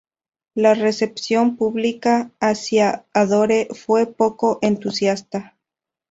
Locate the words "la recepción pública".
0.55-2.31